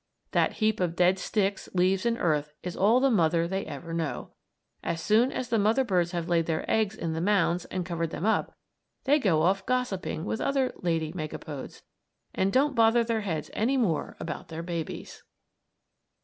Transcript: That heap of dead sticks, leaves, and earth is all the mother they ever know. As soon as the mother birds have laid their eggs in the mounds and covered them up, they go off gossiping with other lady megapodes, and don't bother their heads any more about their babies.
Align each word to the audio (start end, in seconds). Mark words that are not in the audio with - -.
That 0.31 0.53
heap 0.53 0.79
of 0.79 0.95
dead 0.95 1.19
sticks, 1.19 1.69
leaves, 1.75 2.07
and 2.07 2.17
earth 2.19 2.53
is 2.63 2.75
all 2.75 2.99
the 2.99 3.11
mother 3.11 3.47
they 3.47 3.67
ever 3.67 3.93
know. 3.93 4.31
As 4.81 4.99
soon 4.99 5.31
as 5.31 5.49
the 5.49 5.59
mother 5.59 5.83
birds 5.83 6.09
have 6.11 6.27
laid 6.27 6.47
their 6.47 6.65
eggs 6.67 6.95
in 6.95 7.13
the 7.13 7.21
mounds 7.21 7.65
and 7.65 7.85
covered 7.85 8.09
them 8.09 8.25
up, 8.25 8.57
they 9.03 9.19
go 9.19 9.43
off 9.43 9.63
gossiping 9.67 10.25
with 10.25 10.41
other 10.41 10.73
lady 10.77 11.11
megapodes, 11.13 11.83
and 12.33 12.51
don't 12.51 12.73
bother 12.73 13.03
their 13.03 13.21
heads 13.21 13.51
any 13.53 13.77
more 13.77 14.17
about 14.19 14.47
their 14.47 14.63
babies. 14.63 15.21